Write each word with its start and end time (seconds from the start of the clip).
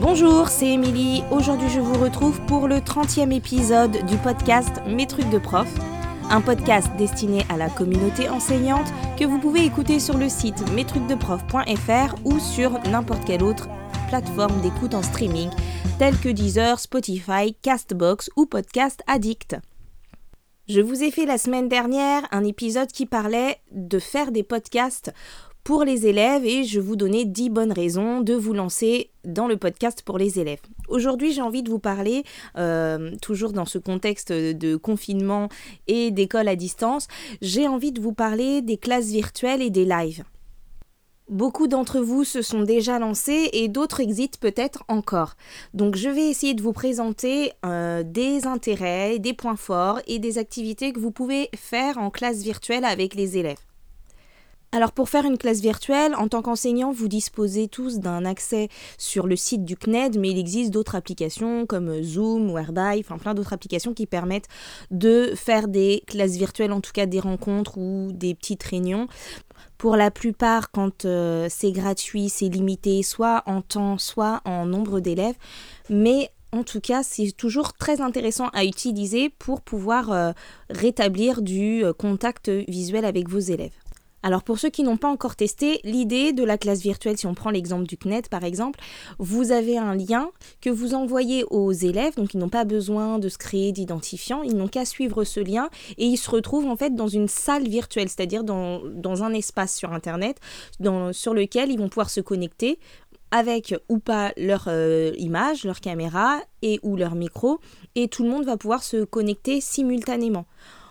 Bonjour, 0.00 0.46
c'est 0.46 0.68
Émilie. 0.68 1.24
Aujourd'hui, 1.32 1.68
je 1.68 1.80
vous 1.80 2.00
retrouve 2.00 2.40
pour 2.42 2.68
le 2.68 2.76
30e 2.76 3.34
épisode 3.34 4.06
du 4.06 4.16
podcast 4.16 4.80
Mes 4.86 5.08
trucs 5.08 5.28
de 5.28 5.38
prof, 5.38 5.68
un 6.30 6.40
podcast 6.40 6.88
destiné 6.96 7.44
à 7.48 7.56
la 7.56 7.68
communauté 7.68 8.28
enseignante 8.28 8.86
que 9.18 9.24
vous 9.24 9.40
pouvez 9.40 9.64
écouter 9.64 9.98
sur 9.98 10.16
le 10.16 10.28
site 10.28 10.70
mestrucsdeprof.fr 10.70 12.14
ou 12.24 12.38
sur 12.38 12.78
n'importe 12.88 13.24
quelle 13.24 13.42
autre 13.42 13.68
plateforme 14.08 14.60
d'écoute 14.60 14.94
en 14.94 15.02
streaming 15.02 15.50
telle 15.98 16.16
que 16.16 16.28
Deezer, 16.28 16.78
Spotify, 16.78 17.56
Castbox 17.60 18.30
ou 18.36 18.46
Podcast 18.46 19.02
Addict. 19.08 19.56
Je 20.68 20.80
vous 20.80 21.02
ai 21.02 21.10
fait 21.10 21.26
la 21.26 21.38
semaine 21.38 21.68
dernière 21.68 22.22
un 22.30 22.44
épisode 22.44 22.92
qui 22.92 23.04
parlait 23.04 23.56
de 23.72 23.98
faire 23.98 24.30
des 24.30 24.44
podcasts 24.44 25.12
pour 25.68 25.84
les 25.84 26.06
élèves 26.06 26.46
et 26.46 26.64
je 26.64 26.80
vous 26.80 26.96
donnais 26.96 27.26
10 27.26 27.50
bonnes 27.50 27.72
raisons 27.72 28.22
de 28.22 28.32
vous 28.32 28.54
lancer 28.54 29.10
dans 29.26 29.46
le 29.46 29.58
podcast 29.58 30.00
pour 30.00 30.16
les 30.16 30.38
élèves. 30.38 30.62
Aujourd'hui, 30.88 31.34
j'ai 31.34 31.42
envie 31.42 31.62
de 31.62 31.68
vous 31.68 31.78
parler, 31.78 32.24
euh, 32.56 33.14
toujours 33.20 33.52
dans 33.52 33.66
ce 33.66 33.76
contexte 33.76 34.32
de 34.32 34.76
confinement 34.76 35.50
et 35.86 36.10
d'école 36.10 36.48
à 36.48 36.56
distance, 36.56 37.06
j'ai 37.42 37.68
envie 37.68 37.92
de 37.92 38.00
vous 38.00 38.14
parler 38.14 38.62
des 38.62 38.78
classes 38.78 39.10
virtuelles 39.10 39.60
et 39.60 39.68
des 39.68 39.84
lives. 39.84 40.24
Beaucoup 41.28 41.68
d'entre 41.68 42.00
vous 42.00 42.24
se 42.24 42.40
sont 42.40 42.62
déjà 42.62 42.98
lancés 42.98 43.50
et 43.52 43.68
d'autres 43.68 44.00
existent 44.00 44.38
peut-être 44.40 44.84
encore. 44.88 45.34
Donc 45.74 45.96
je 45.96 46.08
vais 46.08 46.30
essayer 46.30 46.54
de 46.54 46.62
vous 46.62 46.72
présenter 46.72 47.52
euh, 47.66 48.02
des 48.02 48.46
intérêts, 48.46 49.18
des 49.18 49.34
points 49.34 49.56
forts 49.56 50.00
et 50.06 50.18
des 50.18 50.38
activités 50.38 50.94
que 50.94 51.00
vous 51.00 51.12
pouvez 51.12 51.50
faire 51.54 51.98
en 51.98 52.08
classe 52.08 52.42
virtuelle 52.42 52.86
avec 52.86 53.14
les 53.14 53.36
élèves. 53.36 53.67
Alors 54.70 54.92
pour 54.92 55.08
faire 55.08 55.24
une 55.24 55.38
classe 55.38 55.60
virtuelle, 55.60 56.14
en 56.14 56.28
tant 56.28 56.42
qu'enseignant, 56.42 56.92
vous 56.92 57.08
disposez 57.08 57.68
tous 57.68 58.00
d'un 58.00 58.26
accès 58.26 58.68
sur 58.98 59.26
le 59.26 59.34
site 59.34 59.64
du 59.64 59.76
CNED, 59.76 60.18
mais 60.18 60.28
il 60.28 60.38
existe 60.38 60.70
d'autres 60.70 60.94
applications 60.94 61.64
comme 61.64 62.02
Zoom, 62.02 62.50
Whereby, 62.50 63.00
enfin 63.00 63.16
plein 63.16 63.32
d'autres 63.32 63.54
applications 63.54 63.94
qui 63.94 64.04
permettent 64.04 64.48
de 64.90 65.32
faire 65.34 65.68
des 65.68 66.02
classes 66.06 66.36
virtuelles, 66.36 66.72
en 66.72 66.82
tout 66.82 66.92
cas 66.92 67.06
des 67.06 67.18
rencontres 67.18 67.78
ou 67.78 68.10
des 68.12 68.34
petites 68.34 68.62
réunions. 68.62 69.08
Pour 69.78 69.96
la 69.96 70.10
plupart, 70.10 70.70
quand 70.70 71.06
euh, 71.06 71.46
c'est 71.48 71.72
gratuit, 71.72 72.28
c'est 72.28 72.48
limité 72.48 73.02
soit 73.02 73.44
en 73.46 73.62
temps, 73.62 73.96
soit 73.96 74.42
en 74.44 74.66
nombre 74.66 75.00
d'élèves, 75.00 75.36
mais 75.88 76.30
en 76.52 76.62
tout 76.62 76.80
cas, 76.80 77.02
c'est 77.02 77.32
toujours 77.32 77.72
très 77.72 78.00
intéressant 78.02 78.48
à 78.48 78.64
utiliser 78.64 79.30
pour 79.30 79.62
pouvoir 79.62 80.12
euh, 80.12 80.32
rétablir 80.68 81.40
du 81.40 81.84
euh, 81.84 81.92
contact 81.92 82.50
visuel 82.50 83.04
avec 83.04 83.28
vos 83.28 83.38
élèves. 83.38 83.72
Alors 84.22 84.42
pour 84.42 84.58
ceux 84.58 84.68
qui 84.68 84.82
n'ont 84.82 84.96
pas 84.96 85.08
encore 85.08 85.36
testé, 85.36 85.80
l'idée 85.84 86.32
de 86.32 86.42
la 86.42 86.58
classe 86.58 86.80
virtuelle, 86.80 87.16
si 87.16 87.26
on 87.26 87.34
prend 87.34 87.50
l'exemple 87.50 87.86
du 87.86 87.96
CNET 87.96 88.22
par 88.30 88.44
exemple, 88.44 88.80
vous 89.18 89.52
avez 89.52 89.78
un 89.78 89.94
lien 89.94 90.30
que 90.60 90.70
vous 90.70 90.94
envoyez 90.94 91.44
aux 91.50 91.72
élèves, 91.72 92.16
donc 92.16 92.34
ils 92.34 92.38
n'ont 92.38 92.48
pas 92.48 92.64
besoin 92.64 93.18
de 93.18 93.28
se 93.28 93.38
créer 93.38 93.70
d'identifiant, 93.70 94.42
ils 94.42 94.56
n'ont 94.56 94.68
qu'à 94.68 94.84
suivre 94.84 95.22
ce 95.24 95.40
lien 95.40 95.70
et 95.98 96.06
ils 96.06 96.16
se 96.16 96.30
retrouvent 96.30 96.66
en 96.66 96.76
fait 96.76 96.94
dans 96.94 97.08
une 97.08 97.28
salle 97.28 97.68
virtuelle, 97.68 98.08
c'est-à-dire 98.08 98.42
dans, 98.42 98.82
un 99.22 99.32
espace 99.32 99.76
sur 99.76 99.92
Internet 99.92 100.38
sur 101.12 101.34
lequel 101.34 101.70
ils 101.70 101.78
vont 101.78 101.88
pouvoir 101.88 102.10
se 102.10 102.20
connecter 102.20 102.78
avec 103.30 103.74
ou 103.88 103.98
pas 103.98 104.32
leur 104.36 104.64
euh, 104.68 105.12
image, 105.18 105.64
leur 105.64 105.80
caméra 105.80 106.40
et 106.62 106.80
ou 106.82 106.96
leur 106.96 107.14
micro, 107.14 107.60
et 107.94 108.08
tout 108.08 108.22
le 108.22 108.30
monde 108.30 108.44
va 108.44 108.56
pouvoir 108.56 108.82
se 108.82 109.04
connecter 109.04 109.60
simultanément. 109.60 110.46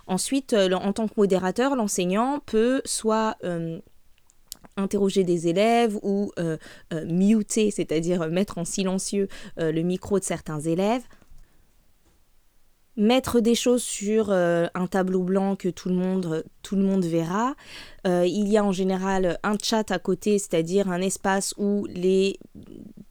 Ensuite, 0.08 0.54
euh, 0.54 0.72
en 0.72 0.94
tant 0.94 1.08
que 1.08 1.14
modérateur, 1.18 1.76
l'enseignant 1.76 2.40
peut 2.46 2.82
soit 2.86 3.36
euh, 3.44 3.80
interroger 4.78 5.26
des 5.26 5.50
élèves 5.50 5.98
ou 6.02 6.32
euh, 6.40 6.58
muter, 7.06 7.72
c'est-à-dire 7.72 8.30
mettre 8.30 8.58
en 8.58 8.66
silencieux 8.66 9.28
le 9.58 9.82
micro 9.82 10.20
de 10.20 10.24
certains 10.24 10.60
élèves, 10.60 11.04
mettre 12.96 13.42
des 13.42 13.56
choses 13.56 13.84
sur 13.84 14.32
un 14.32 14.88
tableau 14.90 15.24
blanc 15.24 15.56
que 15.56 15.70
tout 15.70 15.90
le 15.90 15.96
monde, 15.96 16.44
tout 16.62 16.76
le 16.76 16.84
monde 16.84 17.06
verra. 17.06 17.56
il 18.06 18.48
y 18.48 18.58
a 18.58 18.64
en 18.64 18.72
général 18.72 19.40
un 19.44 19.56
chat 19.62 19.92
à 19.92 20.00
côté, 20.00 20.40
c'est-à-dire 20.40 20.90
un 20.90 21.02
espace 21.02 21.54
où 21.58 21.88
les 21.90 22.40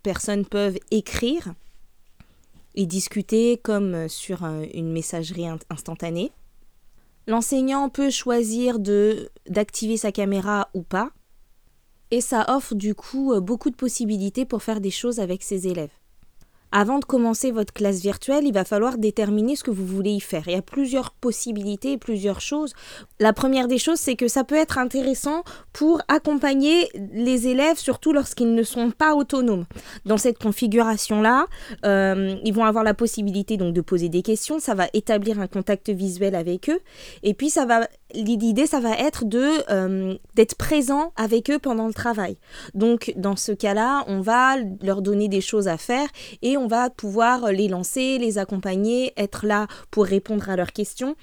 personnes 0.03 0.45
peuvent 0.45 0.79
écrire 0.91 1.53
et 2.75 2.87
discuter 2.87 3.59
comme 3.59 4.09
sur 4.09 4.45
une 4.45 4.93
messagerie 4.93 5.47
instantanée. 5.71 6.31
L'enseignant 7.27 7.89
peut 7.89 8.11
choisir 8.11 8.79
de 8.79 9.31
d'activer 9.49 9.97
sa 9.97 10.13
caméra 10.13 10.69
ou 10.75 10.83
pas, 10.83 11.11
et 12.11 12.21
ça 12.21 12.45
offre 12.49 12.75
du 12.75 12.95
coup 12.95 13.33
euh, 13.33 13.41
beaucoup 13.41 13.71
de 13.71 13.77
possibilités 13.77 14.45
pour 14.45 14.63
faire 14.63 14.81
des 14.81 14.91
choses 14.91 15.19
avec 15.19 15.43
ses 15.43 15.67
élèves. 15.67 15.91
Avant 16.79 16.99
de 16.99 17.07
commencer 17.07 17.53
votre 17.53 17.73
classe 17.73 18.03
virtuelle, 18.03 18.45
il 18.45 18.53
va 18.53 18.67
falloir 18.67 18.99
déterminer 18.99 19.57
ce 19.57 19.65
que 19.65 19.71
vous 19.71 19.87
voulez 19.87 20.11
y 20.11 20.21
faire. 20.21 20.43
Il 20.47 20.53
y 20.53 20.57
a 20.57 20.61
plusieurs 20.61 21.11
possibilités 21.11 21.97
plusieurs 21.97 22.43
choses. 22.43 22.75
La 23.19 23.33
première 23.33 23.67
des 23.67 23.79
choses, 23.79 23.99
c'est 23.99 24.15
que 24.15 24.29
ça 24.29 24.45
peut 24.45 24.57
être 24.57 24.77
intéressant 24.77 25.43
pour 25.73 26.03
accompagner 26.09 26.91
les 27.15 27.49
élèves, 27.49 27.79
surtout 27.79 28.13
lorsqu'ils 28.13 28.55
ne 28.55 28.63
sont 28.63 28.91
pas 28.91 29.15
autonomes. 29.15 29.65
Dans 30.05 30.19
cette 30.19 30.37
configuration-là, 30.37 31.47
euh, 31.87 32.37
ils 32.45 32.53
vont 32.53 32.67
avoir 32.67 32.85
la 32.85 32.93
possibilité 32.93 33.57
donc 33.57 33.73
de 33.73 33.81
poser 33.81 34.11
des 34.11 34.21
questions. 34.21 34.59
Ça 34.59 34.75
va 34.75 34.89
établir 34.93 35.41
un 35.41 35.47
contact 35.47 35.89
visuel 35.89 36.35
avec 36.35 36.69
eux. 36.69 36.81
Et 37.23 37.33
puis, 37.33 37.49
ça 37.49 37.65
va 37.65 37.89
l'idée, 38.15 38.67
ça 38.67 38.81
va 38.81 38.97
être 38.97 39.25
de 39.25 39.49
euh, 39.71 40.15
d'être 40.35 40.57
présent 40.57 41.13
avec 41.17 41.51
eux 41.51 41.59
pendant 41.59 41.87
le 41.87 41.95
travail. 41.95 42.37
Donc, 42.75 43.13
dans 43.17 43.37
ce 43.37 43.53
cas-là, 43.53 44.05
on 44.07 44.21
va 44.21 44.57
leur 44.83 45.03
donner 45.03 45.29
des 45.29 45.41
choses 45.41 45.69
à 45.69 45.77
faire 45.77 46.09
et 46.43 46.57
on 46.57 46.66
va 46.67 46.91
pouvoir 46.91 47.53
les 47.53 47.69
lancer, 47.69 48.19
les 48.19 48.39
accompagner, 48.39 49.13
être 49.17 49.47
là 49.47 49.67
pour 49.91 50.05
répondre 50.05 50.49
à 50.49 50.57
leurs 50.57 50.73
questions. 50.73 51.17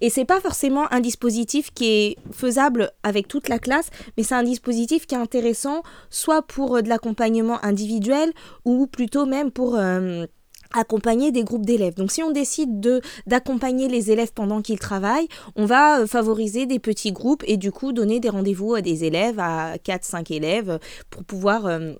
Et 0.00 0.10
c'est 0.10 0.24
pas 0.24 0.40
forcément 0.40 0.92
un 0.92 1.00
dispositif 1.00 1.72
qui 1.72 1.86
est 1.86 2.16
faisable 2.30 2.92
avec 3.02 3.26
toute 3.26 3.48
la 3.48 3.58
classe, 3.58 3.90
mais 4.16 4.22
c'est 4.22 4.34
un 4.34 4.44
dispositif 4.44 5.06
qui 5.06 5.14
est 5.14 5.18
intéressant 5.18 5.82
soit 6.08 6.42
pour 6.42 6.82
de 6.82 6.88
l'accompagnement 6.88 7.64
individuel 7.64 8.32
ou 8.64 8.86
plutôt 8.86 9.26
même 9.26 9.50
pour 9.50 9.74
euh, 9.74 10.26
accompagner 10.72 11.32
des 11.32 11.42
groupes 11.42 11.66
d'élèves. 11.66 11.94
Donc 11.94 12.12
si 12.12 12.22
on 12.22 12.30
décide 12.30 12.80
de 12.80 13.00
d'accompagner 13.26 13.88
les 13.88 14.10
élèves 14.10 14.32
pendant 14.32 14.62
qu'ils 14.62 14.78
travaillent, 14.78 15.28
on 15.56 15.66
va 15.66 16.00
euh, 16.00 16.06
favoriser 16.06 16.66
des 16.66 16.78
petits 16.78 17.12
groupes 17.12 17.42
et 17.46 17.56
du 17.56 17.72
coup 17.72 17.92
donner 17.92 18.20
des 18.20 18.28
rendez-vous 18.28 18.74
à 18.74 18.82
des 18.82 19.04
élèves 19.04 19.38
à 19.38 19.78
4 19.82 20.04
5 20.04 20.30
élèves 20.30 20.78
pour 21.10 21.24
pouvoir 21.24 21.66
euh, 21.66 21.94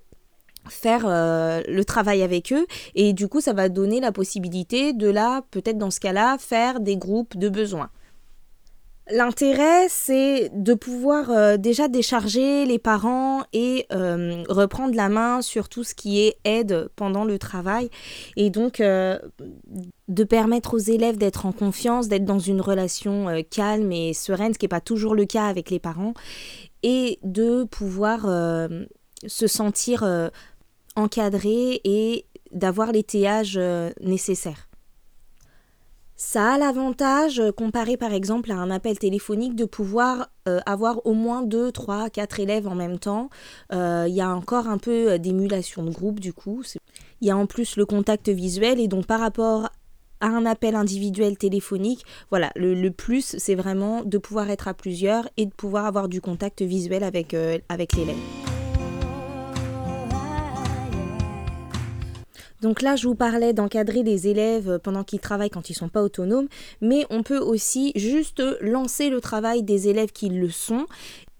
faire 0.67 1.05
euh, 1.05 1.61
le 1.67 1.85
travail 1.85 2.21
avec 2.21 2.51
eux. 2.53 2.65
Et 2.95 3.13
du 3.13 3.27
coup 3.27 3.41
ça 3.41 3.53
va 3.53 3.69
donner 3.69 3.99
la 3.99 4.11
possibilité 4.11 4.93
de 4.93 5.09
là 5.09 5.41
peut-être 5.51 5.77
dans 5.77 5.91
ce 5.91 5.99
cas-là 5.99 6.37
faire 6.37 6.79
des 6.79 6.97
groupes 6.97 7.37
de 7.37 7.49
besoins. 7.49 7.89
L'intérêt, 9.11 9.87
c'est 9.89 10.51
de 10.53 10.75
pouvoir 10.75 11.31
euh, 11.31 11.57
déjà 11.57 11.87
décharger 11.87 12.65
les 12.65 12.77
parents 12.77 13.41
et 13.53 13.87
euh, 13.91 14.43
reprendre 14.49 14.93
la 14.93 15.09
main 15.09 15.41
sur 15.41 15.67
tout 15.67 15.83
ce 15.83 15.95
qui 15.95 16.21
est 16.21 16.37
aide 16.43 16.89
pendant 16.95 17.25
le 17.25 17.39
travail. 17.39 17.89
Et 18.35 18.51
donc 18.51 18.79
de 18.79 20.23
permettre 20.23 20.75
aux 20.75 20.79
élèves 20.79 21.17
d'être 21.17 21.47
en 21.47 21.51
confiance, 21.51 22.07
d'être 22.07 22.25
dans 22.25 22.37
une 22.37 22.61
relation 22.61 23.27
calme 23.49 23.91
et 23.91 24.13
sereine, 24.13 24.53
ce 24.53 24.59
qui 24.59 24.65
n'est 24.65 24.69
pas 24.69 24.79
toujours 24.79 25.15
le 25.15 25.25
cas 25.25 25.47
avec 25.47 25.71
les 25.71 25.79
parents, 25.79 26.13
et 26.83 27.17
de 27.23 27.63
pouvoir 27.63 28.27
se 29.27 29.47
sentir 29.47 30.03
encadré 30.95 31.81
et 31.83 32.25
d'avoir 32.51 32.91
l'étayage 32.91 33.59
nécessaire. 34.01 34.69
Ça 36.21 36.55
a 36.55 36.57
l'avantage, 36.57 37.39
euh, 37.39 37.53
comparé 37.53 37.95
par 37.95 38.11
exemple 38.11 38.51
à 38.51 38.57
un 38.57 38.69
appel 38.71 38.99
téléphonique, 38.99 39.55
de 39.55 39.63
pouvoir 39.63 40.29
euh, 40.49 40.59
avoir 40.65 41.05
au 41.05 41.13
moins 41.13 41.43
2, 41.43 41.71
3, 41.71 42.09
4 42.09 42.41
élèves 42.41 42.67
en 42.67 42.75
même 42.75 42.99
temps. 42.99 43.29
Euh, 43.71 44.03
il 44.05 44.13
y 44.13 44.19
a 44.19 44.29
encore 44.35 44.67
un 44.67 44.77
peu 44.77 45.17
d'émulation 45.17 45.81
de 45.81 45.91
groupe 45.91 46.19
du 46.19 46.33
coup. 46.33 46.61
Il 47.21 47.27
y 47.29 47.31
a 47.31 47.37
en 47.37 47.45
plus 47.45 47.77
le 47.77 47.85
contact 47.85 48.27
visuel 48.27 48.81
et 48.81 48.89
donc 48.89 49.05
par 49.05 49.21
rapport 49.21 49.69
à 50.19 50.27
un 50.27 50.45
appel 50.45 50.75
individuel 50.75 51.37
téléphonique, 51.37 52.03
voilà, 52.31 52.51
le, 52.57 52.89
plus 52.89 53.37
c'est 53.37 53.55
vraiment 53.55 54.03
de 54.03 54.17
pouvoir 54.17 54.49
être 54.49 54.67
à 54.67 54.73
plusieurs 54.73 55.29
et 55.37 55.45
de 55.45 55.53
pouvoir 55.53 55.85
avoir 55.85 56.09
du 56.09 56.19
contact 56.19 56.61
visuel 56.61 57.05
avec, 57.05 57.33
avec 57.69 57.93
l'élève. 57.93 58.58
Donc 62.61 62.81
là, 62.81 62.95
je 62.95 63.07
vous 63.07 63.15
parlais 63.15 63.53
d'encadrer 63.53 64.03
les 64.03 64.27
élèves 64.27 64.79
pendant 64.83 65.03
qu'ils 65.03 65.19
travaillent 65.19 65.49
quand 65.49 65.69
ils 65.69 65.73
ne 65.73 65.77
sont 65.77 65.89
pas 65.89 66.03
autonomes, 66.03 66.47
mais 66.81 67.05
on 67.09 67.23
peut 67.23 67.39
aussi 67.39 67.93
juste 67.95 68.43
lancer 68.61 69.09
le 69.09 69.21
travail 69.21 69.63
des 69.63 69.87
élèves 69.87 70.11
qui 70.11 70.29
le 70.29 70.49
sont 70.49 70.85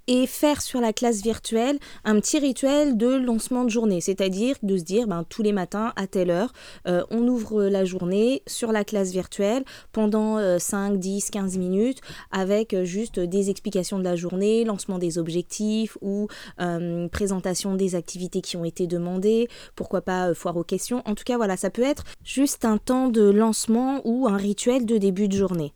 et 0.09 0.25
faire 0.25 0.61
sur 0.61 0.81
la 0.81 0.91
classe 0.91 1.21
virtuelle 1.21 1.77
un 2.03 2.19
petit 2.19 2.39
rituel 2.39 2.97
de 2.97 3.15
lancement 3.15 3.63
de 3.63 3.69
journée, 3.69 4.01
c'est-à-dire 4.01 4.55
de 4.63 4.75
se 4.75 4.83
dire 4.83 5.07
ben, 5.07 5.23
tous 5.29 5.43
les 5.43 5.53
matins 5.53 5.93
à 5.95 6.07
telle 6.07 6.31
heure, 6.31 6.51
euh, 6.87 7.03
on 7.11 7.27
ouvre 7.27 7.63
la 7.65 7.85
journée 7.85 8.41
sur 8.47 8.71
la 8.71 8.83
classe 8.83 9.11
virtuelle 9.11 9.63
pendant 9.91 10.59
5, 10.59 10.97
10, 10.97 11.29
15 11.29 11.57
minutes 11.59 12.01
avec 12.31 12.73
euh, 12.73 12.83
juste 12.83 13.19
des 13.19 13.51
explications 13.51 13.99
de 13.99 14.03
la 14.03 14.15
journée, 14.15 14.65
lancement 14.65 14.97
des 14.97 15.19
objectifs 15.19 15.95
ou 16.01 16.27
euh, 16.59 17.07
présentation 17.09 17.75
des 17.75 17.93
activités 17.93 18.41
qui 18.41 18.57
ont 18.57 18.65
été 18.65 18.87
demandées, 18.87 19.47
pourquoi 19.75 20.01
pas 20.01 20.33
foire 20.33 20.57
aux 20.57 20.63
questions. 20.63 21.03
En 21.05 21.13
tout 21.13 21.23
cas, 21.23 21.37
voilà, 21.37 21.55
ça 21.55 21.69
peut 21.69 21.83
être 21.83 22.03
juste 22.23 22.65
un 22.65 22.79
temps 22.79 23.09
de 23.09 23.29
lancement 23.29 24.01
ou 24.05 24.27
un 24.27 24.37
rituel 24.37 24.87
de 24.87 24.97
début 24.97 25.27
de 25.27 25.37
journée. 25.37 25.71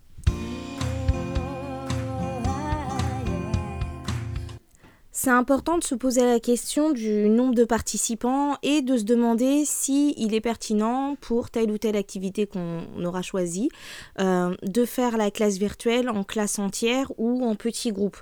C'est 5.23 5.29
important 5.29 5.77
de 5.77 5.85
se 5.85 5.95
poser 5.95 6.25
la 6.25 6.41
question 6.41 6.91
du 6.91 7.29
nombre 7.29 7.55
de 7.55 7.63
participants 7.63 8.57
et 8.61 8.81
de 8.81 8.97
se 8.97 9.05
demander 9.05 9.63
si 9.63 10.13
est 10.17 10.41
pertinent 10.41 11.15
pour 11.21 11.49
telle 11.49 11.71
ou 11.71 11.77
telle 11.77 11.95
activité 11.95 12.45
qu'on 12.45 12.83
aura 13.05 13.21
choisie 13.21 13.69
euh, 14.19 14.53
de 14.63 14.83
faire 14.83 15.15
la 15.15 15.31
classe 15.31 15.57
virtuelle 15.59 16.09
en 16.09 16.25
classe 16.25 16.59
entière 16.59 17.09
ou 17.17 17.45
en 17.45 17.55
petits 17.55 17.93
groupes. 17.93 18.17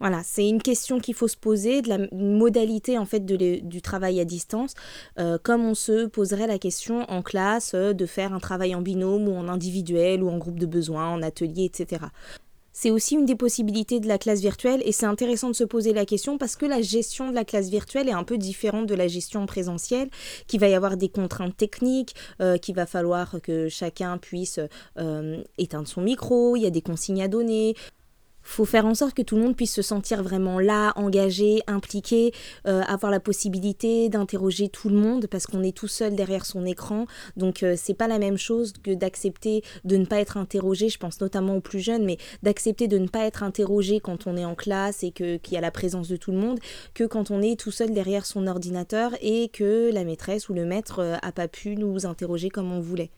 Voilà, 0.00 0.22
c'est 0.24 0.48
une 0.48 0.62
question 0.62 1.00
qu'il 1.00 1.14
faut 1.14 1.28
se 1.28 1.36
poser 1.36 1.82
de 1.82 1.90
la 1.90 1.98
modalité 2.12 2.96
en 2.96 3.04
fait 3.04 3.26
du 3.26 3.82
travail 3.82 4.18
à 4.18 4.24
distance, 4.24 4.72
euh, 5.18 5.36
comme 5.42 5.66
on 5.66 5.74
se 5.74 6.06
poserait 6.06 6.46
la 6.46 6.58
question 6.58 7.02
en 7.10 7.20
classe 7.20 7.72
euh, 7.74 7.92
de 7.92 8.06
faire 8.06 8.32
un 8.32 8.40
travail 8.40 8.74
en 8.74 8.80
binôme 8.80 9.28
ou 9.28 9.36
en 9.36 9.48
individuel 9.48 10.22
ou 10.22 10.30
en 10.30 10.38
groupe 10.38 10.58
de 10.58 10.66
besoins, 10.66 11.08
en 11.08 11.20
atelier, 11.20 11.66
etc. 11.66 12.06
C'est 12.80 12.92
aussi 12.92 13.16
une 13.16 13.24
des 13.24 13.34
possibilités 13.34 13.98
de 13.98 14.06
la 14.06 14.18
classe 14.18 14.40
virtuelle 14.40 14.82
et 14.84 14.92
c'est 14.92 15.04
intéressant 15.04 15.48
de 15.50 15.56
se 15.56 15.64
poser 15.64 15.92
la 15.92 16.06
question 16.06 16.38
parce 16.38 16.54
que 16.54 16.64
la 16.64 16.80
gestion 16.80 17.28
de 17.28 17.34
la 17.34 17.44
classe 17.44 17.70
virtuelle 17.70 18.08
est 18.08 18.12
un 18.12 18.22
peu 18.22 18.38
différente 18.38 18.86
de 18.86 18.94
la 18.94 19.08
gestion 19.08 19.46
présentielle, 19.46 20.08
qu'il 20.46 20.60
va 20.60 20.68
y 20.68 20.74
avoir 20.74 20.96
des 20.96 21.08
contraintes 21.08 21.56
techniques, 21.56 22.14
euh, 22.40 22.56
qu'il 22.56 22.76
va 22.76 22.86
falloir 22.86 23.38
que 23.42 23.68
chacun 23.68 24.16
puisse 24.16 24.60
euh, 24.96 25.42
éteindre 25.58 25.88
son 25.88 26.02
micro, 26.02 26.54
il 26.54 26.62
y 26.62 26.66
a 26.66 26.70
des 26.70 26.80
consignes 26.80 27.20
à 27.20 27.26
donner, 27.26 27.74
faut 28.48 28.64
faire 28.64 28.86
en 28.86 28.94
sorte 28.94 29.14
que 29.14 29.22
tout 29.22 29.36
le 29.36 29.42
monde 29.42 29.56
puisse 29.56 29.74
se 29.74 29.82
sentir 29.82 30.22
vraiment 30.22 30.58
là, 30.58 30.92
engagé, 30.96 31.60
impliqué, 31.66 32.32
euh, 32.66 32.80
avoir 32.82 33.12
la 33.12 33.20
possibilité 33.20 34.08
d'interroger 34.08 34.68
tout 34.68 34.88
le 34.88 34.96
monde 34.96 35.26
parce 35.26 35.46
qu'on 35.46 35.62
est 35.62 35.76
tout 35.76 35.86
seul 35.86 36.14
derrière 36.16 36.46
son 36.46 36.64
écran. 36.64 37.06
Donc 37.36 37.62
euh, 37.62 37.74
c'est 37.76 37.94
pas 37.94 38.08
la 38.08 38.18
même 38.18 38.38
chose 38.38 38.72
que 38.82 38.92
d'accepter 38.94 39.62
de 39.84 39.96
ne 39.96 40.06
pas 40.06 40.18
être 40.18 40.36
interrogé, 40.36 40.88
je 40.88 40.98
pense 40.98 41.20
notamment 41.20 41.56
aux 41.56 41.60
plus 41.60 41.80
jeunes, 41.80 42.04
mais 42.04 42.16
d'accepter 42.42 42.88
de 42.88 42.98
ne 42.98 43.06
pas 43.06 43.26
être 43.26 43.42
interrogé 43.42 44.00
quand 44.00 44.26
on 44.26 44.36
est 44.36 44.44
en 44.44 44.54
classe 44.54 45.02
et 45.02 45.10
que 45.10 45.36
qu'il 45.36 45.54
y 45.54 45.58
a 45.58 45.60
la 45.60 45.70
présence 45.70 46.08
de 46.08 46.16
tout 46.16 46.32
le 46.32 46.38
monde, 46.38 46.58
que 46.94 47.04
quand 47.04 47.30
on 47.30 47.42
est 47.42 47.58
tout 47.58 47.70
seul 47.70 47.92
derrière 47.92 48.26
son 48.26 48.46
ordinateur 48.46 49.12
et 49.20 49.48
que 49.48 49.90
la 49.92 50.04
maîtresse 50.04 50.48
ou 50.48 50.54
le 50.54 50.64
maître 50.64 51.00
euh, 51.00 51.16
a 51.22 51.32
pas 51.32 51.48
pu 51.48 51.76
nous 51.76 52.06
interroger 52.06 52.48
comme 52.48 52.72
on 52.72 52.80
voulait. 52.80 53.10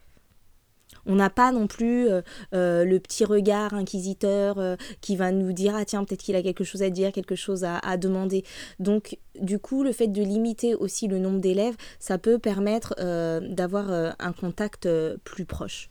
On 1.11 1.17
n'a 1.17 1.29
pas 1.29 1.51
non 1.51 1.67
plus 1.67 2.09
euh, 2.09 2.23
euh, 2.55 2.85
le 2.85 3.01
petit 3.01 3.25
regard 3.25 3.75
inquisiteur 3.75 4.61
euh, 4.61 4.77
qui 5.01 5.17
va 5.17 5.33
nous 5.33 5.53
dire 5.53 5.75
ah 5.77 5.85
tiens 5.85 6.05
peut-être 6.05 6.23
qu'il 6.23 6.37
a 6.37 6.43
quelque 6.43 6.63
chose 6.63 6.85
à 6.85 6.91
dire, 6.91 7.11
quelque 7.11 7.35
chose 7.35 7.65
à, 7.65 7.79
à, 7.79 7.97
demander. 7.97 8.45
Donc 8.79 9.19
du 9.41 9.59
coup 9.59 9.83
le 9.83 9.91
fait 9.91 10.07
de 10.07 10.23
limiter 10.23 10.77
aussi 10.77 11.09
le 11.09 11.19
nombre 11.19 11.41
d'élèves, 11.41 11.75
ça 11.99 12.17
peut 12.17 12.39
permettre 12.39 12.95
d'avoir 13.41 13.91
un 13.91 14.33
contact 14.33 14.89
plus 15.25 15.45
proche. 15.45 15.91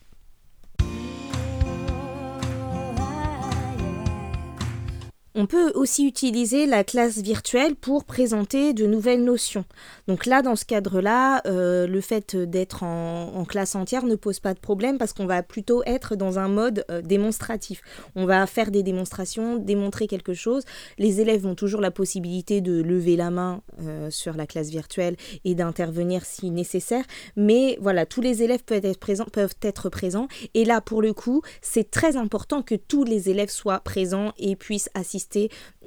On 5.35 5.45
peut 5.45 5.71
aussi 5.75 6.07
utiliser 6.07 6.65
la 6.65 6.83
classe 6.83 7.19
virtuelle 7.19 7.75
pour 7.75 8.03
présenter 8.03 8.73
de 8.73 8.87
nouvelles 8.87 9.23
notions. 9.23 9.63
Donc 10.07 10.25
là, 10.25 10.41
dans 10.41 10.55
ce 10.55 10.65
cadre-là, 10.65 11.43
euh, 11.45 11.85
le 11.85 12.01
fait 12.01 12.35
d'être 12.35 12.81
en, 12.81 13.45
classe 13.45 13.75
entière 13.75 14.05
ne 14.05 14.15
pose 14.15 14.39
pas 14.39 14.55
de 14.55 14.59
problème 14.59 14.97
parce 14.97 15.13
qu'on 15.13 15.27
va 15.27 15.43
plutôt 15.43 15.83
être 15.85 16.15
dans 16.15 16.39
un 16.39 16.47
mode 16.47 16.83
euh, 16.89 17.01
démonstratif. 17.01 17.81
On 18.15 18.25
va 18.25 18.45
faire 18.47 18.71
des 18.71 18.81
démonstrations, 18.81 19.57
démontrer 19.57 20.07
quelque 20.07 20.33
chose. 20.33 20.63
Les 20.97 21.21
élèves 21.21 21.45
ont 21.45 21.55
toujours 21.55 21.81
la 21.81 21.91
possibilité 21.91 22.59
de 22.61 22.81
lever 22.81 23.15
la 23.15 23.29
main 23.29 23.61
euh, 23.81 24.09
sur 24.09 24.35
la 24.35 24.47
classe 24.47 24.69
virtuelle 24.69 25.15
et 25.45 25.53
d'intervenir 25.53 26.25
si 26.25 26.49
nécessaire. 26.49 27.05
Mais 27.35 27.77
voilà, 27.79 28.07
tous 28.07 28.21
les 28.21 28.41
élèves 28.41 28.63
peuvent 28.63 28.85
être 28.85 28.99
présents, 28.99 29.27
peuvent 29.31 29.55
être 29.61 29.89
présents. 29.89 30.27
Et 30.55 30.65
là, 30.65 30.81
pour 30.81 31.03
le 31.03 31.13
coup, 31.13 31.43
c'est 31.61 31.91
très 31.91 32.15
important 32.17 32.63
que 32.63 32.75
tous 32.75 33.03
les 33.03 33.29
élèves 33.29 33.51
soient 33.51 33.79
présents 33.79 34.33
et 34.39 34.55
puissent 34.55 34.89
assister 34.95 35.18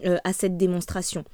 euh, 0.05 0.19
à 0.25 0.33
cette 0.33 0.57
démonstration. 0.57 1.25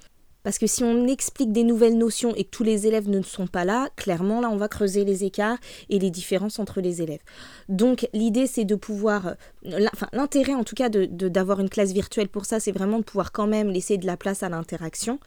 Parce 0.45 0.59
que 0.59 0.67
si 0.67 0.83
on 0.85 1.07
explique 1.07 1.53
des 1.53 1.65
nouvelles 1.65 1.99
notions 1.99 2.35
et 2.35 2.45
que 2.45 2.51
tous 2.51 2.63
les 2.63 2.87
élèves 2.87 3.09
ne 3.09 3.21
sont 3.23 3.49
pas 3.49 3.65
là, 3.65 3.91
clairement, 3.97 4.41
là, 4.41 4.49
on 4.49 4.57
va 4.57 4.69
creuser 4.69 5.05
les 5.05 5.25
écarts 5.25 5.59
et 5.91 5.99
les 5.99 6.11
différences 6.11 6.59
entre 6.59 6.81
les 6.81 7.03
élèves. 7.03 7.21
Donc, 7.69 8.09
l'idée, 8.15 8.47
c'est 8.47 8.65
de 8.65 8.75
pouvoir, 8.75 9.35
euh, 9.67 9.89
enfin, 9.93 10.09
l'intérêt 10.13 10.55
en 10.55 10.65
tout 10.65 10.75
cas 10.75 10.89
d'avoir 10.89 11.59
de, 11.59 11.65
une 11.65 11.69
classe 11.69 11.93
virtuelle 11.93 12.29
pour 12.29 12.47
ça, 12.47 12.61
c'est 12.61 12.73
vraiment 12.73 12.99
de 12.99 13.05
pouvoir 13.05 13.33
quand 13.33 13.47
même 13.47 13.69
laisser 13.69 13.99
de 13.99 14.07
la 14.07 14.17
place 14.17 14.43
à 14.43 14.49
l'interaction. 14.49 15.19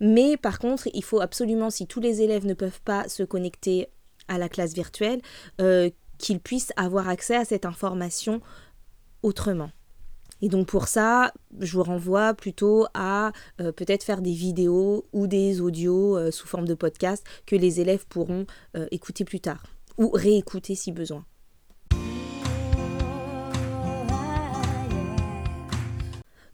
Mais 0.00 0.36
par 0.36 0.58
contre, 0.58 0.88
il 0.92 1.02
faut 1.02 1.20
absolument, 1.20 1.70
si 1.70 1.86
tous 1.86 2.00
les 2.00 2.22
élèves 2.22 2.46
ne 2.46 2.54
peuvent 2.54 2.82
pas 2.84 3.08
se 3.08 3.22
connecter 3.22 3.88
à 4.28 4.38
la 4.38 4.48
classe 4.48 4.74
virtuelle, 4.74 5.22
euh, 5.60 5.90
qu'ils 6.18 6.40
puissent 6.40 6.72
avoir 6.76 7.08
accès 7.08 7.36
à 7.36 7.44
cette 7.44 7.64
information 7.64 8.40
autrement. 9.22 9.70
Et 10.42 10.48
donc 10.48 10.66
pour 10.66 10.88
ça, 10.88 11.32
je 11.60 11.72
vous 11.76 11.82
renvoie 11.82 12.34
plutôt 12.34 12.86
à 12.94 13.32
euh, 13.60 13.72
peut-être 13.72 14.04
faire 14.04 14.22
des 14.22 14.32
vidéos 14.32 15.06
ou 15.12 15.26
des 15.26 15.60
audios 15.60 16.16
euh, 16.16 16.30
sous 16.30 16.46
forme 16.46 16.66
de 16.66 16.74
podcast 16.74 17.24
que 17.46 17.56
les 17.56 17.80
élèves 17.80 18.06
pourront 18.06 18.46
euh, 18.76 18.86
écouter 18.90 19.24
plus 19.24 19.40
tard 19.40 19.64
ou 19.96 20.10
réécouter 20.10 20.74
si 20.74 20.92
besoin. 20.92 21.24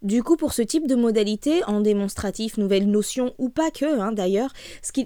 Du 0.04 0.22
coup, 0.22 0.36
pour 0.36 0.52
ce 0.52 0.60
type 0.60 0.86
de 0.86 0.96
modalité, 0.96 1.64
en 1.64 1.80
démonstratif, 1.80 2.58
nouvelle 2.58 2.90
notion 2.90 3.32
ou 3.38 3.48
pas 3.48 3.70
que, 3.70 4.00
hein, 4.00 4.12
d'ailleurs, 4.12 4.52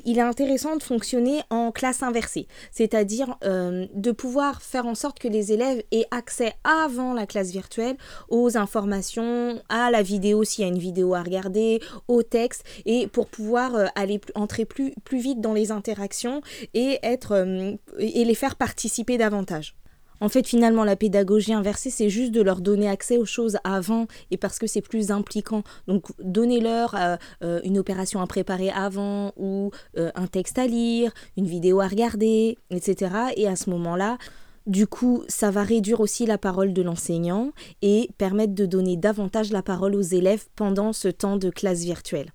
il 0.04 0.18
est 0.18 0.22
intéressant 0.22 0.74
de 0.74 0.82
fonctionner 0.82 1.40
en 1.50 1.70
classe 1.70 2.02
inversée, 2.02 2.48
c'est-à-dire 2.72 3.38
euh, 3.44 3.86
de 3.94 4.10
pouvoir 4.10 4.60
faire 4.60 4.86
en 4.86 4.96
sorte 4.96 5.20
que 5.20 5.28
les 5.28 5.52
élèves 5.52 5.84
aient 5.92 6.08
accès 6.10 6.52
avant 6.64 7.14
la 7.14 7.26
classe 7.26 7.52
virtuelle 7.52 7.96
aux 8.28 8.56
informations, 8.56 9.62
à 9.68 9.92
la 9.92 10.02
vidéo 10.02 10.42
s'il 10.42 10.64
y 10.64 10.68
a 10.68 10.68
une 10.68 10.80
vidéo 10.80 11.14
à 11.14 11.22
regarder, 11.22 11.80
au 12.08 12.24
texte, 12.24 12.64
et 12.84 13.06
pour 13.06 13.28
pouvoir 13.28 13.76
euh, 13.76 13.86
aller 13.94 14.20
entrer 14.34 14.64
plus, 14.64 14.94
plus 15.04 15.20
vite 15.20 15.40
dans 15.40 15.54
les 15.54 15.70
interactions 15.70 16.40
et 16.74 16.98
être 17.04 17.36
euh, 17.36 17.76
et 18.00 18.24
les 18.24 18.34
faire 18.34 18.56
participer 18.56 19.16
davantage. 19.16 19.76
En 20.20 20.28
fait, 20.28 20.46
finalement, 20.46 20.84
la 20.84 20.96
pédagogie 20.96 21.52
inversée, 21.52 21.90
c'est 21.90 22.10
juste 22.10 22.32
de 22.32 22.42
leur 22.42 22.60
donner 22.60 22.88
accès 22.88 23.16
aux 23.16 23.24
choses 23.24 23.58
avant 23.64 24.06
et 24.30 24.36
parce 24.36 24.58
que 24.58 24.66
c'est 24.66 24.80
plus 24.80 25.10
impliquant. 25.10 25.62
Donc, 25.86 26.06
donnez-leur 26.22 26.94
euh, 26.94 27.16
euh, 27.42 27.60
une 27.64 27.78
opération 27.78 28.20
à 28.20 28.26
préparer 28.26 28.70
avant 28.70 29.32
ou 29.36 29.70
euh, 29.96 30.10
un 30.14 30.26
texte 30.26 30.58
à 30.58 30.66
lire, 30.66 31.12
une 31.36 31.46
vidéo 31.46 31.80
à 31.80 31.88
regarder, 31.88 32.58
etc. 32.70 33.14
Et 33.36 33.46
à 33.46 33.56
ce 33.56 33.70
moment-là, 33.70 34.18
du 34.66 34.86
coup, 34.86 35.22
ça 35.28 35.50
va 35.50 35.62
réduire 35.62 36.00
aussi 36.00 36.26
la 36.26 36.36
parole 36.36 36.74
de 36.74 36.82
l'enseignant 36.82 37.52
et 37.80 38.10
permettre 38.18 38.54
de 38.54 38.66
donner 38.66 38.96
davantage 38.96 39.50
la 39.50 39.62
parole 39.62 39.94
aux 39.94 40.02
élèves 40.02 40.44
pendant 40.56 40.92
ce 40.92 41.08
temps 41.08 41.36
de 41.36 41.48
classe 41.48 41.84
virtuelle. 41.84 42.32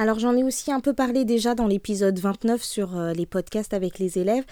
Alors 0.00 0.18
j'en 0.18 0.34
ai 0.34 0.42
aussi 0.42 0.72
un 0.72 0.80
peu 0.80 0.94
parlé 0.94 1.26
déjà 1.26 1.54
dans 1.54 1.66
l'épisode 1.66 2.18
29 2.18 2.62
sur 2.62 2.96
euh, 2.96 3.12
les 3.12 3.26
podcasts 3.26 3.74
avec 3.74 3.98
les 3.98 4.18
élèves. 4.18 4.44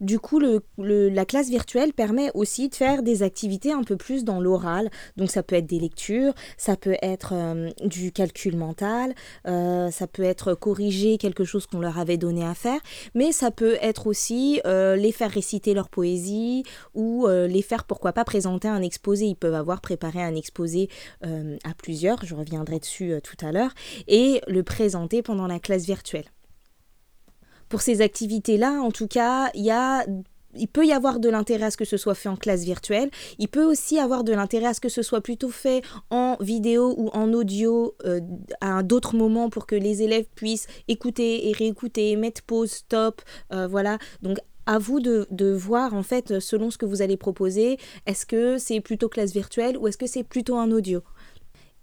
Du 0.00 0.18
coup, 0.18 0.40
la 0.78 1.24
classe 1.24 1.48
virtuelle 1.48 1.92
permet 1.92 2.32
aussi 2.34 2.68
de 2.68 2.74
faire 2.74 3.04
des 3.04 3.22
activités 3.22 3.72
un 3.72 3.84
peu 3.84 3.96
plus 3.96 4.24
dans 4.24 4.40
l'oral. 4.40 4.90
Donc 5.16 5.30
ça 5.30 5.44
peut 5.44 5.54
être 5.54 5.66
des 5.66 5.78
lectures, 5.78 6.34
ça 6.56 6.76
peut 6.76 6.96
être 7.02 7.34
euh, 7.34 7.70
du 7.84 8.10
calcul 8.10 8.56
mental, 8.56 9.14
euh, 9.46 9.92
ça 9.92 10.08
peut 10.08 10.24
être 10.24 10.54
corriger 10.54 11.18
quelque 11.18 11.44
chose 11.44 11.68
qu'on 11.68 11.78
leur 11.78 12.00
avait 12.00 12.16
donné 12.16 12.44
à 12.44 12.54
faire, 12.54 12.80
mais 13.14 13.30
ça 13.30 13.52
peut 13.52 13.76
être 13.82 14.08
aussi 14.08 14.60
les 14.64 15.12
faire 15.12 15.30
réciter 15.30 15.72
leur 15.72 15.88
poésie 15.88 16.64
ou 16.94 17.28
les 17.28 17.62
faire 17.62 17.84
pourquoi 17.84 18.12
pas 18.12 18.24
présenter 18.24 18.66
un 18.66 18.82
exposé. 18.82 19.26
Ils 19.26 19.36
peuvent 19.36 19.54
avoir 19.54 19.80
préparé 19.80 20.20
un 20.20 20.34
exposé 20.34 20.88
à 21.22 21.74
plusieurs, 21.78 22.24
je 22.24 22.34
reviendrai 22.34 22.80
dessus 22.80 23.14
tout 23.22 23.36
à 23.46 23.52
l'heure, 23.52 23.70
et 24.08 24.40
le 24.48 24.62
présenter 24.62 24.95
pendant 25.24 25.46
la 25.46 25.58
classe 25.58 25.84
virtuelle. 25.84 26.26
Pour 27.68 27.80
ces 27.80 28.00
activités-là, 28.00 28.80
en 28.80 28.90
tout 28.90 29.08
cas, 29.08 29.50
il 29.54 30.68
peut 30.68 30.86
y 30.86 30.92
avoir 30.92 31.18
de 31.20 31.28
l'intérêt 31.28 31.66
à 31.66 31.70
ce 31.70 31.76
que 31.76 31.84
ce 31.84 31.96
soit 31.96 32.14
fait 32.14 32.28
en 32.28 32.36
classe 32.36 32.64
virtuelle. 32.64 33.10
Il 33.38 33.48
peut 33.48 33.64
aussi 33.64 33.98
avoir 33.98 34.24
de 34.24 34.32
l'intérêt 34.32 34.66
à 34.66 34.74
ce 34.74 34.80
que 34.80 34.88
ce 34.88 35.02
soit 35.02 35.20
plutôt 35.20 35.50
fait 35.50 35.82
en 36.10 36.36
vidéo 36.40 36.94
ou 36.96 37.08
en 37.08 37.32
audio 37.32 37.94
euh, 38.04 38.20
à 38.60 38.82
d'autres 38.82 39.16
moments 39.16 39.50
pour 39.50 39.66
que 39.66 39.74
les 39.74 40.02
élèves 40.02 40.26
puissent 40.34 40.68
écouter 40.88 41.48
et 41.48 41.52
réécouter, 41.52 42.16
mettre 42.16 42.42
pause, 42.42 42.70
stop, 42.70 43.22
euh, 43.52 43.66
voilà. 43.66 43.98
Donc 44.22 44.38
à 44.66 44.78
vous 44.78 45.00
de, 45.00 45.26
de, 45.30 45.52
voir 45.52 45.94
en 45.94 46.02
fait 46.02 46.40
selon 46.40 46.70
ce 46.70 46.78
que 46.78 46.86
vous 46.86 47.02
allez 47.02 47.16
proposer, 47.16 47.78
est-ce 48.06 48.26
que 48.26 48.58
c'est 48.58 48.80
plutôt 48.80 49.08
classe 49.08 49.32
virtuelle 49.32 49.76
ou 49.76 49.86
est-ce 49.86 49.96
que 49.96 50.08
c'est 50.08 50.24
plutôt 50.24 50.56
un 50.56 50.72
audio? 50.72 51.02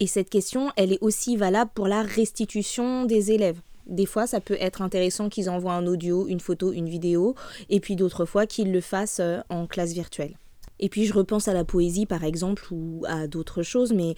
Et 0.04 0.08
cette 0.08 0.30
question, 0.30 0.70
elle 0.76 0.92
est 0.92 1.02
aussi 1.02 1.38
valable 1.38 1.72
pour 1.74 1.88
la 1.88 2.02
restitution 2.02 3.06
des 3.06 3.32
élèves. 3.32 3.62
Des 3.86 4.06
fois, 4.06 4.28
ça 4.28 4.42
peut 4.42 4.58
être 4.60 4.82
intéressant 4.82 5.30
qu'ils 5.30 5.50
envoient 5.50 5.76
un 5.76 5.88
audio, 5.88 6.28
une 6.28 6.42
photo, 6.42 6.74
une 6.74 6.90
vidéo, 6.90 7.36
et 7.70 7.80
puis 7.80 7.96
d'autres 7.96 8.26
fois 8.26 8.46
qu'ils 8.46 8.74
le 8.74 8.82
fassent 8.82 9.22
euh, 9.22 9.40
en 9.48 9.66
classe 9.66 9.94
virtuelle. 9.94 10.38
Et 10.82 10.90
puis 10.90 11.06
je 11.06 11.14
repense 11.14 11.48
à 11.48 11.54
la 11.54 11.64
poésie 11.64 12.06
par 12.06 12.26
exemple 12.26 12.66
ou 12.72 13.06
à 13.08 13.28
d'autres 13.28 13.64
choses, 13.64 13.94
mais 13.94 14.16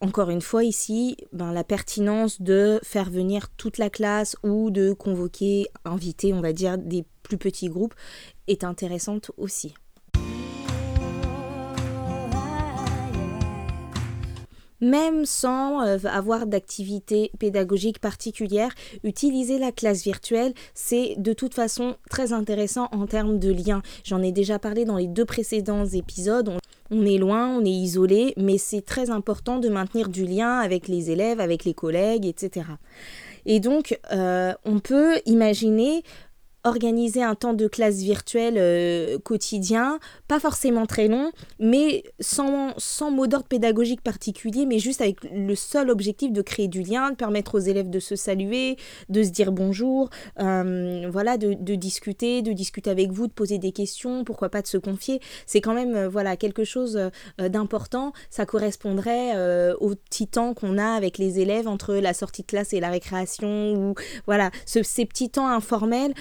encore 0.00 0.30
une 0.30 0.40
fois 0.40 0.64
ici, 0.64 1.16
ben, 1.32 1.52
la 1.52 1.62
pertinence 1.62 2.42
de 2.42 2.80
faire 2.82 3.08
venir 3.08 3.48
toute 3.50 3.78
la 3.78 3.90
classe 3.90 4.36
ou 4.42 4.72
de 4.72 4.92
convoquer, 4.92 5.68
inviter, 5.84 6.32
on 6.32 6.40
va 6.40 6.52
dire, 6.52 6.78
des 6.78 7.04
plus 7.22 7.38
petits 7.38 7.68
groupes 7.68 7.94
est 8.48 8.64
intéressante 8.64 9.30
aussi. 9.36 9.72
Même 14.80 15.24
sans 15.24 15.82
euh, 15.82 15.98
avoir 16.04 16.46
d'activité 16.46 17.32
pédagogique 17.38 17.98
particulière, 17.98 18.72
utiliser 19.02 19.58
la 19.58 19.72
classe 19.72 20.04
virtuelle, 20.04 20.52
c'est 20.74 21.14
de 21.18 21.32
toute 21.32 21.54
façon 21.54 21.96
très 22.10 22.32
intéressant 22.32 22.88
en 22.92 23.06
termes 23.06 23.38
de 23.38 23.50
lien. 23.50 23.82
J'en 24.04 24.22
ai 24.22 24.32
déjà 24.32 24.58
parlé 24.58 24.84
dans 24.84 24.96
les 24.96 25.08
deux 25.08 25.24
précédents 25.24 25.86
épisodes. 25.86 26.52
On, 26.90 27.04
est 27.04 27.18
loin, 27.18 27.48
on 27.48 27.64
est 27.64 27.70
isolé, 27.70 28.34
mais 28.36 28.56
c'est 28.56 28.82
très 28.82 29.10
important 29.10 29.58
de 29.58 29.68
maintenir 29.68 30.08
du 30.08 30.24
lien 30.24 30.58
avec 30.58 30.88
les 30.88 31.10
élèves, 31.10 31.40
avec 31.40 31.64
les 31.64 31.74
collègues, 31.74 32.26
etc. 32.26 32.66
Et 33.46 33.60
donc, 33.60 33.98
euh, 34.12 34.52
on 34.64 34.78
peut 34.78 35.20
imaginer 35.26 36.02
organiser 36.68 37.22
un 37.22 37.34
temps 37.34 37.54
de 37.54 37.66
classe 37.66 37.96
virtuelle 37.96 38.56
euh, 38.58 39.18
quotidien, 39.18 39.98
pas 40.28 40.38
forcément 40.38 40.86
très 40.86 41.08
long, 41.08 41.32
mais 41.58 42.04
sans, 42.20 42.74
sans 42.76 43.10
mot 43.10 43.26
d'ordre 43.26 43.46
pédagogique 43.46 44.02
particulier, 44.02 44.66
mais 44.66 44.78
juste 44.78 45.00
avec 45.00 45.18
le 45.32 45.54
seul 45.54 45.90
objectif 45.90 46.32
de 46.32 46.42
créer 46.42 46.68
du 46.68 46.82
lien, 46.82 47.10
de 47.10 47.16
permettre 47.16 47.56
aux 47.56 47.60
élèves 47.60 47.90
de 47.90 47.98
se 47.98 48.16
saluer, 48.16 48.76
de 49.08 49.22
se 49.22 49.30
dire 49.30 49.52
bonjour, 49.52 50.10
euh, 50.40 51.08
voilà, 51.10 51.36
de, 51.36 51.74
discuter, 51.74 52.42
de 52.42 52.52
discuter 52.52 52.90
avec 52.90 53.10
vous, 53.10 53.26
de 53.26 53.32
poser 53.32 53.58
des 53.58 53.72
questions, 53.72 54.24
pourquoi 54.24 54.48
pas 54.48 54.62
de 54.62 54.66
se 54.66 54.78
confier. 54.78 55.20
C'est 55.46 55.60
quand 55.60 55.74
même 55.74 55.94
euh, 55.94 56.08
voilà 56.08 56.36
quelque 56.36 56.64
chose 56.64 56.98
d'important. 57.38 58.12
Ça 58.30 58.46
correspondrait 58.46 59.72
au 59.80 59.94
petit 59.94 60.26
temps 60.26 60.54
qu'on 60.54 60.78
a 60.78 60.92
avec 60.92 61.18
les 61.18 61.40
élèves 61.40 61.68
entre 61.68 61.94
la 61.94 62.14
sortie 62.14 62.42
de 62.42 62.46
classe 62.46 62.72
et 62.72 62.80
la 62.80 62.90
récréation, 62.90 63.74
ou 63.74 63.94
voilà, 64.26 64.50
ces 64.64 65.06
petits 65.06 65.30
temps 65.30 65.48
informels. 65.48 66.12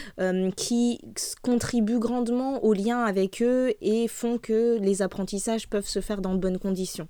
Qui 0.56 1.00
contribuent 1.41 2.00
grandement 2.00 2.63
au 2.63 2.74
lien 2.74 3.03
avec 3.03 3.41
eux 3.41 3.74
et 3.82 4.08
font 4.08 4.38
que 4.38 4.77
les 4.79 5.01
apprentissages 5.01 5.70
peuvent 5.70 5.88
se 5.88 6.01
faire 6.01 6.22
dans 6.22 6.34
de 6.34 6.39
bonnes 6.39 6.60
conditions. 6.60 7.08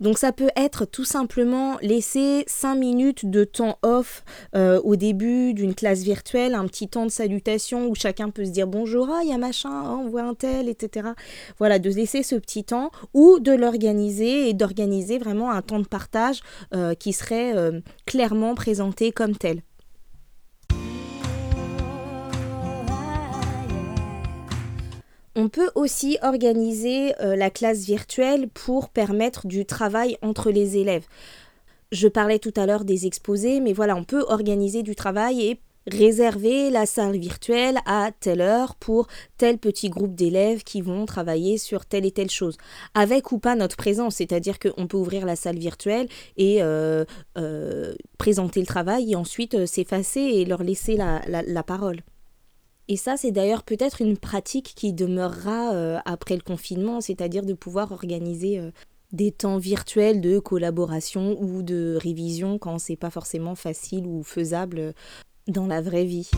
Donc 0.00 0.18
ça 0.18 0.32
peut 0.32 0.50
être 0.56 0.86
tout 0.86 1.04
simplement 1.04 1.78
laisser 1.80 2.44
5 2.48 2.74
minutes 2.74 3.30
de 3.30 3.44
temps 3.44 3.78
off 3.82 4.24
euh, 4.56 4.80
au 4.82 4.96
début 4.96 5.54
d'une 5.54 5.74
classe 5.74 6.02
virtuelle, 6.02 6.54
un 6.54 6.66
petit 6.66 6.88
temps 6.88 7.06
de 7.06 7.10
salutation 7.10 7.86
où 7.86 7.94
chacun 7.94 8.30
peut 8.30 8.44
se 8.44 8.50
dire 8.50 8.66
bonjour, 8.66 9.08
ah 9.10 9.20
il 9.22 9.30
y 9.30 9.32
a 9.32 9.38
machin, 9.38 9.70
ah, 9.72 9.96
on 9.96 10.08
voit 10.08 10.22
un 10.22 10.34
tel, 10.34 10.68
etc. 10.68 11.10
Voilà, 11.58 11.78
de 11.78 11.90
laisser 11.90 12.24
ce 12.24 12.34
petit 12.34 12.64
temps 12.64 12.90
ou 13.14 13.38
de 13.38 13.52
l'organiser 13.52 14.48
et 14.48 14.52
d'organiser 14.52 15.18
vraiment 15.18 15.52
un 15.52 15.62
temps 15.62 15.78
de 15.78 15.86
partage 15.86 16.40
euh, 16.74 16.94
qui 16.94 17.12
serait 17.12 17.54
clairement 18.04 18.54
présenté 18.54 19.12
comme 19.12 19.36
tel. 19.36 19.62
On 25.36 25.48
peut 25.48 25.70
aussi 25.74 26.16
organiser 26.22 27.12
euh, 27.20 27.34
la 27.34 27.50
classe 27.50 27.84
virtuelle 27.84 28.48
pour 28.48 28.88
permettre 28.88 29.48
du 29.48 29.66
travail 29.66 30.16
entre 30.22 30.52
les 30.52 30.76
élèves. 30.76 31.06
Je 31.90 32.06
parlais 32.06 32.38
tout 32.38 32.52
à 32.56 32.66
l'heure 32.66 32.84
des 32.84 33.06
exposés, 33.06 33.58
mais 33.58 33.72
voilà, 33.72 33.96
on 33.96 34.04
peut 34.04 34.24
organiser 34.28 34.84
du 34.84 34.94
travail 34.94 35.44
et 35.44 35.60
réserver 35.90 36.70
la 36.70 36.86
salle 36.86 37.18
virtuelle 37.18 37.78
à 37.84 38.10
telle 38.18 38.40
heure 38.40 38.76
pour 38.76 39.08
tel 39.36 39.58
petit 39.58 39.90
groupe 39.90 40.14
d'élèves 40.14 40.62
qui 40.62 40.80
vont 40.80 41.04
travailler 41.04 41.58
sur 41.58 41.84
telle 41.84 42.06
et 42.06 42.12
telle 42.12 42.30
chose, 42.30 42.56
avec 42.94 43.32
ou 43.32 43.38
pas 43.38 43.56
notre 43.56 43.76
présence, 43.76 44.16
c'est-à-dire 44.16 44.60
qu'on 44.60 44.86
peut 44.86 44.96
ouvrir 44.96 45.26
la 45.26 45.36
salle 45.36 45.58
virtuelle 45.58 46.08
et 46.36 46.62
euh, 46.62 47.04
euh, 47.36 47.92
présenter 48.18 48.60
le 48.60 48.66
travail 48.66 49.12
et 49.12 49.16
ensuite 49.16 49.66
s'effacer 49.66 50.20
et 50.20 50.44
leur 50.44 50.62
laisser 50.62 50.96
la 50.96 51.62
parole. 51.64 52.02
Et 52.88 52.96
ça, 52.96 53.16
c'est 53.16 53.32
d'ailleurs 53.32 53.62
peut-être 53.62 54.02
une 54.02 54.18
pratique 54.18 54.74
qui 54.76 54.92
demeurera 54.92 55.74
euh, 55.74 55.98
après 56.04 56.36
le 56.36 56.42
confinement, 56.42 57.00
c'est-à-dire 57.00 57.44
de 57.44 57.54
pouvoir 57.54 57.92
organiser 57.92 58.58
euh, 58.58 58.70
des 59.12 59.32
temps 59.32 59.56
virtuels 59.56 60.20
de 60.20 60.38
collaboration 60.38 61.40
ou 61.40 61.62
de 61.62 61.96
révision 62.00 62.58
quand 62.58 62.78
c'est 62.78 62.96
pas 62.96 63.10
forcément 63.10 63.54
facile 63.54 64.06
ou 64.06 64.22
faisable 64.22 64.78
euh, 64.78 64.92
dans 65.48 65.66
la 65.66 65.80
vraie 65.80 66.04
vie. 66.04 66.30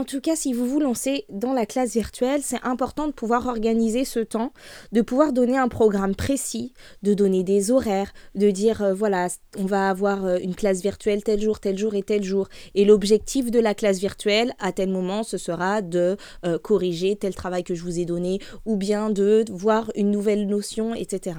En 0.00 0.04
tout 0.04 0.22
cas, 0.22 0.34
si 0.34 0.54
vous 0.54 0.66
vous 0.66 0.80
lancez 0.80 1.26
dans 1.28 1.52
la 1.52 1.66
classe 1.66 1.92
virtuelle, 1.92 2.40
c'est 2.42 2.62
important 2.62 3.06
de 3.06 3.12
pouvoir 3.12 3.46
organiser 3.48 4.06
ce 4.06 4.20
temps, 4.20 4.54
de 4.92 5.02
pouvoir 5.02 5.34
donner 5.34 5.58
un 5.58 5.68
programme 5.68 6.14
précis, 6.14 6.72
de 7.02 7.12
donner 7.12 7.44
des 7.44 7.70
horaires, 7.70 8.10
de 8.34 8.50
dire 8.50 8.80
euh, 8.80 8.94
voilà, 8.94 9.28
on 9.58 9.66
va 9.66 9.90
avoir 9.90 10.24
euh, 10.24 10.38
une 10.40 10.54
classe 10.54 10.80
virtuelle 10.80 11.22
tel 11.22 11.38
jour, 11.38 11.60
tel 11.60 11.76
jour 11.76 11.94
et 11.94 12.02
tel 12.02 12.22
jour. 12.22 12.48
Et 12.74 12.86
l'objectif 12.86 13.50
de 13.50 13.58
la 13.58 13.74
classe 13.74 13.98
virtuelle, 13.98 14.54
à 14.58 14.72
tel 14.72 14.88
moment, 14.88 15.22
ce 15.22 15.36
sera 15.36 15.82
de 15.82 16.16
euh, 16.46 16.58
corriger 16.58 17.16
tel 17.16 17.34
travail 17.34 17.62
que 17.62 17.74
je 17.74 17.82
vous 17.82 17.98
ai 17.98 18.06
donné 18.06 18.38
ou 18.64 18.76
bien 18.76 19.10
de 19.10 19.44
voir 19.50 19.92
une 19.96 20.10
nouvelle 20.10 20.46
notion, 20.46 20.94
etc. 20.94 21.36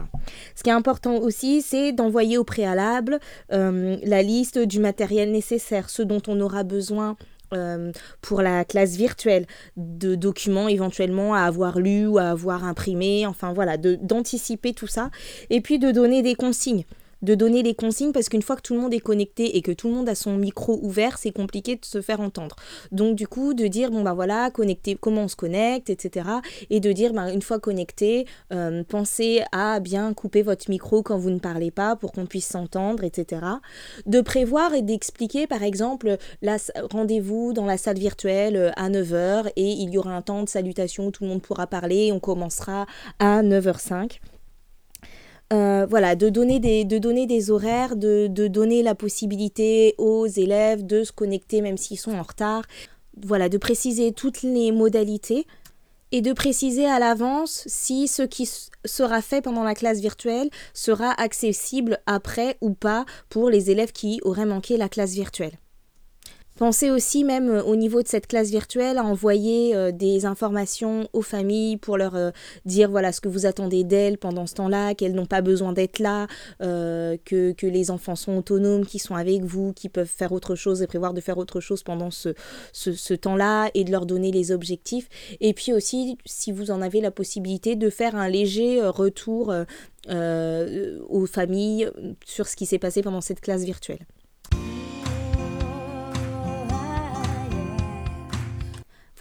Ce 0.55 0.61
qui 0.61 0.69
est 0.69 0.73
important 0.73 1.17
aussi, 1.17 1.63
c'est 1.63 1.93
d'envoyer 1.93 2.37
au 2.37 2.43
préalable 2.43 3.19
la 3.49 4.21
liste 4.21 4.59
du 4.59 4.79
matériel 4.79 5.31
nécessaire, 5.31 5.89
ce 5.89 6.03
dont 6.03 6.21
on 6.27 6.39
aura 6.39 6.63
besoin 6.63 7.17
euh, 7.53 7.91
pour 8.21 8.41
la 8.41 8.65
classe 8.65 8.95
virtuelle, 8.95 9.45
de 9.77 10.15
documents 10.15 10.67
éventuellement 10.67 11.33
à 11.33 11.41
avoir 11.41 11.79
lus 11.79 12.07
ou 12.07 12.17
à 12.17 12.29
avoir 12.29 12.63
imprimés, 12.63 13.25
enfin 13.25 13.53
voilà, 13.53 13.77
d'anticiper 13.77 14.73
tout 14.73 14.87
ça, 14.87 15.09
et 15.49 15.61
puis 15.61 15.79
de 15.79 15.91
donner 15.91 16.21
des 16.21 16.35
consignes 16.35 16.85
de 17.21 17.35
donner 17.35 17.63
les 17.63 17.75
consignes 17.75 18.11
parce 18.11 18.29
qu'une 18.29 18.41
fois 18.41 18.55
que 18.55 18.61
tout 18.61 18.73
le 18.73 18.79
monde 18.79 18.93
est 18.93 18.99
connecté 18.99 19.57
et 19.57 19.61
que 19.61 19.71
tout 19.71 19.87
le 19.87 19.95
monde 19.95 20.09
a 20.09 20.15
son 20.15 20.37
micro 20.37 20.79
ouvert, 20.81 21.17
c'est 21.17 21.31
compliqué 21.31 21.75
de 21.75 21.85
se 21.85 22.01
faire 22.01 22.21
entendre. 22.21 22.55
Donc 22.91 23.15
du 23.15 23.27
coup, 23.27 23.53
de 23.53 23.67
dire 23.67 23.91
bon 23.91 24.01
bah 24.01 24.13
voilà, 24.13 24.49
connecter, 24.51 24.95
comment 24.99 25.23
on 25.23 25.27
se 25.27 25.35
connecte, 25.35 25.89
etc. 25.89 26.29
Et 26.69 26.79
de 26.79 26.91
dire 26.91 27.13
bah, 27.13 27.31
une 27.31 27.41
fois 27.41 27.59
connecté, 27.59 28.25
euh, 28.53 28.83
pensez 28.87 29.43
à 29.51 29.79
bien 29.79 30.13
couper 30.13 30.41
votre 30.41 30.69
micro 30.69 31.03
quand 31.03 31.17
vous 31.17 31.29
ne 31.29 31.39
parlez 31.39 31.71
pas 31.71 31.95
pour 31.95 32.11
qu'on 32.11 32.25
puisse 32.25 32.47
s'entendre, 32.47 33.03
etc. 33.03 33.41
De 34.05 34.21
prévoir 34.21 34.73
et 34.73 34.81
d'expliquer 34.81 35.47
par 35.47 35.63
exemple 35.63 36.17
rendez-vous 36.91 37.53
dans 37.53 37.65
la 37.65 37.77
salle 37.77 37.99
virtuelle 37.99 38.55
euh, 38.55 38.71
à 38.75 38.89
9h 38.89 39.51
et 39.55 39.69
il 39.71 39.89
y 39.89 39.97
aura 39.97 40.15
un 40.15 40.21
temps 40.21 40.43
de 40.43 40.49
salutation 40.49 41.07
où 41.07 41.11
tout 41.11 41.23
le 41.23 41.29
monde 41.29 41.41
pourra 41.41 41.67
parler. 41.67 42.11
On 42.11 42.19
commencera 42.19 42.85
à 43.19 43.41
9h05. 43.43 44.19
Euh, 45.51 45.85
voilà, 45.89 46.15
de 46.15 46.29
donner 46.29 46.59
des, 46.59 46.85
de 46.85 46.97
donner 46.97 47.27
des 47.27 47.51
horaires, 47.51 47.97
de, 47.97 48.27
de, 48.27 48.47
donner 48.47 48.83
la 48.83 48.95
possibilité 48.95 49.95
aux 49.97 50.25
élèves 50.25 50.85
de 50.85 51.03
se 51.03 51.11
connecter 51.11 51.61
même 51.61 51.77
s'ils 51.77 51.99
sont 51.99 52.13
en 52.13 52.23
retard. 52.23 52.63
Voilà, 53.21 53.49
de 53.49 53.57
préciser 53.57 54.13
toutes 54.13 54.43
les 54.43 54.71
modalités 54.71 55.45
et 56.13 56.21
de 56.21 56.31
préciser 56.31 56.85
à 56.85 56.99
l'avance 56.99 57.63
si 57.67 58.07
ce 58.07 58.23
qui 58.23 58.49
sera 58.85 59.21
fait 59.21 59.41
pendant 59.41 59.63
la 59.63 59.75
classe 59.75 59.99
virtuelle 59.99 60.49
sera 60.73 61.11
accessible 61.11 61.99
après 62.05 62.57
ou 62.61 62.71
pas 62.71 63.05
pour 63.29 63.49
les 63.49 63.71
élèves 63.71 63.91
qui 63.91 64.21
auraient 64.23 64.45
manqué 64.45 64.77
la 64.77 64.87
classe 64.87 65.13
virtuelle. 65.13 65.57
Pensez 66.61 66.91
aussi 66.91 67.23
même 67.23 67.49
euh, 67.49 67.63
au 67.63 67.75
niveau 67.75 68.03
de 68.03 68.07
cette 68.07 68.27
classe 68.27 68.51
virtuelle 68.51 68.99
à 68.99 69.03
envoyer 69.03 69.75
euh, 69.75 69.91
des 69.91 70.27
informations 70.27 71.09
aux 71.11 71.23
familles 71.23 71.77
pour 71.77 71.97
leur 71.97 72.15
euh, 72.15 72.29
dire 72.65 72.91
voilà 72.91 73.11
ce 73.11 73.19
que 73.19 73.29
vous 73.29 73.47
attendez 73.47 73.83
d'elles 73.83 74.19
pendant 74.19 74.45
ce 74.45 74.53
temps-là, 74.53 74.93
qu'elles 74.93 75.15
n'ont 75.15 75.25
pas 75.25 75.41
besoin 75.41 75.73
d'être 75.73 75.97
là, 75.97 76.27
que, 76.59 77.65
les 77.65 77.89
enfants 77.89 78.15
sont 78.15 78.37
autonomes, 78.37 78.85
qui 78.85 78.99
sont 78.99 79.15
avec 79.15 79.43
vous, 79.43 79.73
qui 79.73 79.89
peuvent 79.89 80.05
faire 80.05 80.33
autre 80.33 80.53
chose 80.53 80.83
et 80.83 80.87
prévoir 80.87 81.15
de 81.15 81.21
faire 81.21 81.39
autre 81.39 81.61
chose 81.61 81.81
pendant 81.81 82.11
ce 82.11 83.13
temps-là 83.15 83.71
et 83.73 83.83
de 83.83 83.89
leur 83.89 84.05
donner 84.05 84.31
les 84.31 84.51
objectifs. 84.51 85.09
Et 85.39 85.55
puis 85.55 85.73
aussi, 85.73 86.19
si 86.25 86.51
vous 86.51 86.69
en 86.69 86.83
avez 86.83 87.01
la 87.01 87.09
possibilité, 87.09 87.75
de 87.75 87.89
faire 87.89 88.15
un 88.15 88.29
léger 88.29 88.85
retour 88.85 89.51
aux 90.07 91.25
familles 91.25 91.89
sur 92.23 92.47
ce 92.47 92.55
qui 92.55 92.67
s'est 92.67 92.79
passé 92.79 93.01
pendant 93.01 93.21
cette 93.21 93.41
classe 93.41 93.63
virtuelle. 93.63 94.05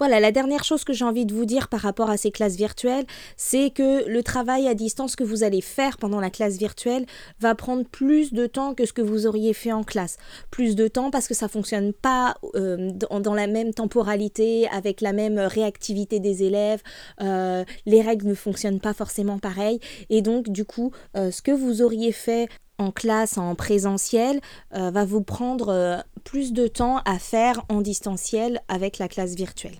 Voilà, 0.01 0.19
la 0.19 0.31
dernière 0.31 0.63
chose 0.63 0.83
que 0.83 0.93
j'ai 0.93 1.05
envie 1.05 1.27
de 1.27 1.33
vous 1.35 1.45
dire 1.45 1.67
par 1.67 1.81
rapport 1.81 2.09
à 2.09 2.17
ces 2.17 2.31
classes 2.31 2.55
virtuelles, 2.55 3.05
c'est 3.37 3.69
que 3.69 4.09
le 4.09 4.23
travail 4.23 4.67
à 4.67 4.73
distance 4.73 5.15
que 5.15 5.23
vous 5.23 5.43
allez 5.43 5.61
faire 5.61 5.99
pendant 5.99 6.19
la 6.19 6.31
classe 6.31 6.57
virtuelle 6.57 7.05
va 7.39 7.53
prendre 7.53 7.85
plus 7.85 8.33
de 8.33 8.47
temps 8.47 8.73
que 8.73 8.87
ce 8.87 8.93
que 8.93 9.03
vous 9.03 9.27
auriez 9.27 9.53
fait 9.53 9.71
en 9.71 9.83
classe. 9.83 10.17
Plus 10.49 10.75
de 10.75 10.87
temps 10.87 11.11
parce 11.11 11.27
que 11.27 11.35
ça 11.35 11.47
fonctionne 11.47 11.93
pas 11.93 12.33
euh, 12.55 12.89
dans, 12.89 13.35
la 13.35 13.45
même 13.45 13.75
temporalité, 13.75 14.67
avec 14.69 15.01
la 15.01 15.13
même 15.13 15.37
réactivité 15.37 16.19
des 16.19 16.41
élèves. 16.41 16.81
Euh, 17.21 17.63
les 17.85 18.01
règles 18.01 18.27
ne 18.27 18.33
fonctionnent 18.33 18.79
pas 18.79 18.95
forcément 18.95 19.37
pareil. 19.37 19.79
Et 20.09 20.23
donc, 20.23 20.49
du 20.49 20.65
coup, 20.65 20.91
euh, 21.15 21.29
ce 21.29 21.43
que 21.43 21.51
vous 21.51 21.83
auriez 21.83 22.11
fait 22.11 22.49
en 22.81 22.91
classe, 22.91 23.37
en 23.37 23.55
présentiel, 23.55 24.41
va 24.71 25.05
vous 25.05 25.21
prendre 25.21 26.03
plus 26.23 26.53
de 26.53 26.67
temps 26.67 27.01
à 27.05 27.19
faire 27.19 27.63
en 27.69 27.81
distanciel 27.81 28.61
avec 28.67 28.97
la 28.97 29.07
classe 29.07 29.35
virtuelle. 29.35 29.79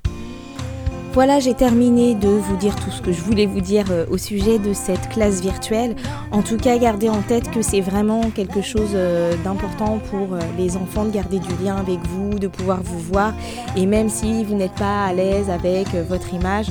Voilà, 1.13 1.41
j'ai 1.41 1.53
terminé 1.53 2.15
de 2.15 2.29
vous 2.29 2.55
dire 2.55 2.73
tout 2.77 2.89
ce 2.89 3.01
que 3.01 3.11
je 3.11 3.19
voulais 3.19 3.45
vous 3.45 3.59
dire 3.59 3.83
euh, 3.91 4.05
au 4.09 4.17
sujet 4.17 4.59
de 4.59 4.71
cette 4.71 5.09
classe 5.09 5.41
virtuelle. 5.41 5.97
En 6.31 6.41
tout 6.41 6.55
cas, 6.55 6.77
gardez 6.77 7.09
en 7.09 7.21
tête 7.21 7.51
que 7.51 7.61
c'est 7.61 7.81
vraiment 7.81 8.29
quelque 8.29 8.61
chose 8.61 8.91
euh, 8.93 9.35
d'important 9.43 9.99
pour 10.09 10.35
euh, 10.35 10.39
les 10.57 10.77
enfants 10.77 11.03
de 11.03 11.11
garder 11.11 11.39
du 11.39 11.49
lien 11.61 11.75
avec 11.75 11.99
vous, 12.07 12.39
de 12.39 12.47
pouvoir 12.47 12.81
vous 12.81 12.99
voir. 12.99 13.33
Et 13.75 13.85
même 13.87 14.07
si 14.07 14.45
vous 14.45 14.55
n'êtes 14.55 14.75
pas 14.75 15.03
à 15.03 15.11
l'aise 15.11 15.49
avec 15.49 15.87
votre 16.07 16.33
image, 16.33 16.67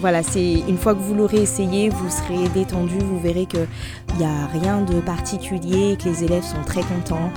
voilà, 0.00 0.22
c'est 0.22 0.62
une 0.68 0.76
fois 0.76 0.94
que 0.94 1.00
vous 1.00 1.14
l'aurez 1.14 1.40
essayé, 1.42 1.88
vous 1.88 2.10
serez 2.10 2.48
détendu, 2.50 2.98
vous 2.98 3.18
verrez 3.18 3.46
qu'il 3.46 3.66
n'y 4.18 4.24
a 4.24 4.46
rien 4.52 4.82
de 4.82 5.00
particulier, 5.00 5.96
que 5.96 6.08
les 6.08 6.24
élèves 6.24 6.42
sont 6.42 6.62
très 6.66 6.82
contents 6.82 7.30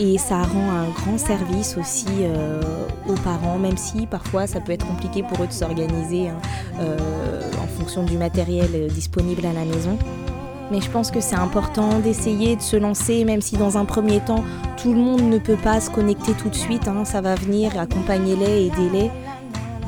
et 0.00 0.16
ça 0.16 0.42
rend 0.42 0.70
un 0.70 0.88
grand 0.88 1.18
service 1.18 1.76
aussi 1.78 2.06
euh, 2.22 2.60
aux 3.06 3.20
parents, 3.22 3.58
même 3.58 3.76
si 3.76 4.06
parfois 4.06 4.46
ça 4.46 4.58
peut 4.58 4.72
être 4.72 4.86
compliqué 4.86 5.22
pour 5.22 5.44
eux 5.44 5.46
de 5.46 5.52
s'organiser 5.52 6.28
hein, 6.28 6.40
euh, 6.80 7.50
en 7.62 7.66
fonction 7.66 8.02
du 8.02 8.16
matériel 8.16 8.70
euh, 8.74 8.88
disponible 8.88 9.44
à 9.44 9.52
la 9.52 9.66
maison. 9.66 9.98
Mais 10.72 10.80
je 10.80 10.88
pense 10.88 11.10
que 11.10 11.20
c'est 11.20 11.36
important 11.36 11.98
d'essayer 11.98 12.56
de 12.56 12.62
se 12.62 12.76
lancer, 12.76 13.24
même 13.24 13.42
si 13.42 13.56
dans 13.56 13.76
un 13.76 13.84
premier 13.84 14.20
temps, 14.20 14.42
tout 14.80 14.94
le 14.94 15.00
monde 15.00 15.22
ne 15.22 15.38
peut 15.38 15.56
pas 15.56 15.80
se 15.80 15.90
connecter 15.90 16.32
tout 16.32 16.48
de 16.48 16.54
suite. 16.54 16.88
Hein, 16.88 17.04
ça 17.04 17.20
va 17.20 17.34
venir, 17.34 17.78
accompagnez-les, 17.78 18.66
aidez-les. 18.66 19.10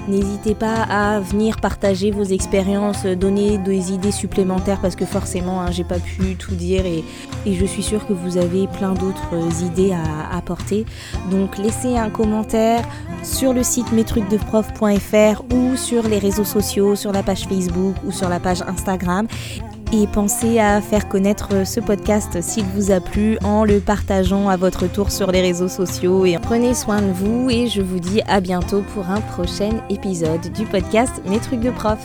N'hésitez 0.09 0.55
pas 0.55 0.83
à 0.83 1.21
venir 1.21 1.61
partager 1.61 2.11
vos 2.11 2.25
expériences, 2.25 3.05
donner 3.05 3.59
des 3.59 3.93
idées 3.93 4.11
supplémentaires 4.11 4.81
parce 4.81 4.97
que 4.97 5.05
forcément, 5.05 5.61
hein, 5.61 5.71
j'ai 5.71 5.85
pas 5.85 6.01
pu 6.01 6.35
tout 6.35 6.55
dire 6.57 6.85
et, 6.87 7.05
je 7.47 7.67
suis 7.67 7.83
sûre 7.83 8.07
que 8.07 8.13
vous 8.13 8.37
avez 8.37 8.67
plein 8.67 8.95
d'autres 8.95 9.65
idées 9.65 9.93
à 9.93 10.37
apporter. 10.37 10.87
Donc, 11.31 11.59
laissez 11.59 11.97
un 11.97 12.11
commentaire 12.11 12.85
sur 13.23 13.53
le 13.53 13.63
site 13.63 13.91
mestrucsdeprof.fr 13.93 15.43
ou 15.53 15.77
sur 15.77 16.09
les 16.09 16.19
réseaux 16.19 16.45
sociaux, 16.45 16.95
sur 16.95 17.13
la 17.13 17.23
page 17.23 17.47
Facebook 17.49 17.97
ou 18.05 18.13
sur 18.13 18.29
la 18.29 18.41
page 18.41 18.63
Instagram 18.63 19.27
et 19.93 20.07
pensez 20.07 20.59
à 20.59 20.81
faire 20.81 21.09
connaître 21.09 21.67
ce 21.67 21.79
podcast 21.79 22.41
s'il 22.41 22.65
vous 22.65 22.91
a 22.91 23.01
plu 23.01 23.39
en 23.45 23.65
le 23.65 23.79
partageant 23.79 24.49
à 24.49 24.57
votre 24.57 24.91
tour 24.91 25.13
sur 25.13 25.31
les 25.31 25.43
réseaux 25.43 25.69
sociaux 25.69 26.25
et 26.25 26.39
prenez 26.41 26.75
soin 26.75 27.03
de 27.03 27.13
vous 27.13 27.51
et 27.51 27.67
je 27.67 27.83
vous 27.83 28.01
dis 28.01 28.23
à 28.27 28.41
bientôt 28.41 28.83
pour 28.95 29.09
un 29.11 29.21
prochain 29.21 29.83
épisode 29.91 30.53
du 30.53 30.65
podcast 30.65 31.23
Mes 31.27 31.39
trucs 31.39 31.61
de 31.61 31.71
prof. 31.71 31.99